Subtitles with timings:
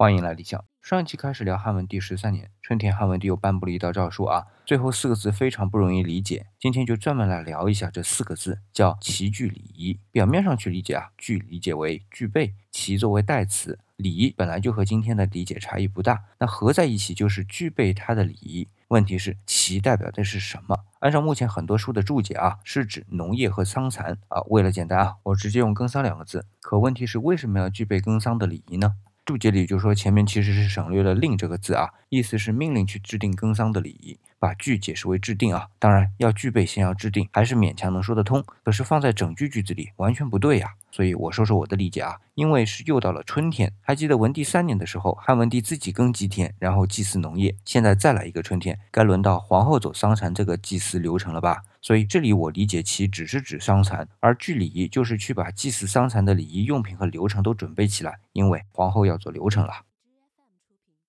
[0.00, 0.64] 欢迎来理想。
[0.80, 6.46] 上一期开始聊汉文帝十三年，春天汉文帝又颁布了一道诏书啊，最后四个字非常不容易理解。
[6.58, 10.00] 今天就专门来聊一下这四个字，叫齐具礼仪。
[10.10, 18.66] 表面上去理解啊，具理解为具备，齐作为代词，礼本来就和今天的理解差异不大，那合在一起就是具备它的礼仪。
[18.88, 20.78] 问题是齐代表的是什么？
[21.00, 24.40] 按照目前很多书的注解啊，是指农业和桑蚕啊。
[24.46, 26.46] 为了简单啊，我直接用耕桑两个字。
[26.62, 28.94] 可问题是为什么要具备耕桑的礼仪呢？
[29.24, 35.68] 注解里就说前面其实是省略了“令”这个字啊，意思是命令去制定耕桑的礼仪，把具解释为制定啊。
[35.78, 38.42] 当然要具备先要制定，还是勉强能说得通。
[38.64, 40.74] 可是放在整句句子里完全不对呀。
[40.90, 51.62] 所以我说说我的理解啊，因为是又到了春天，还记得文帝三年的时候，汉文帝自己耕祭田，然后祭祀农业，现在再来一个春天，该轮到皇后走桑蚕这个祭祀流程了吧？
[51.80, 59.72] 所以这里我理解其只是指桑蚕，而具礼仪就是去把祭祀桑蚕的礼仪用品和流程都准备起来，因为皇后要做流程了。